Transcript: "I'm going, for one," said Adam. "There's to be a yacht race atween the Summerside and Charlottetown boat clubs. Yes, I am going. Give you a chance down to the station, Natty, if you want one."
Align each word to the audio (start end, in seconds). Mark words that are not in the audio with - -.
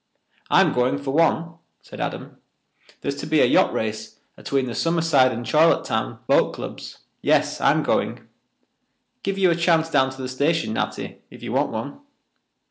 "I'm 0.49 0.73
going, 0.73 0.97
for 0.97 1.11
one," 1.11 1.59
said 1.83 1.99
Adam. 2.01 2.37
"There's 3.01 3.17
to 3.17 3.27
be 3.27 3.39
a 3.41 3.45
yacht 3.45 3.71
race 3.71 4.17
atween 4.35 4.65
the 4.65 4.73
Summerside 4.73 5.31
and 5.31 5.47
Charlottetown 5.47 6.17
boat 6.25 6.53
clubs. 6.55 6.97
Yes, 7.21 7.61
I 7.61 7.69
am 7.69 7.83
going. 7.83 8.27
Give 9.21 9.37
you 9.37 9.51
a 9.51 9.55
chance 9.55 9.91
down 9.91 10.09
to 10.09 10.19
the 10.19 10.27
station, 10.27 10.73
Natty, 10.73 11.21
if 11.29 11.43
you 11.43 11.51
want 11.51 11.69
one." 11.69 11.99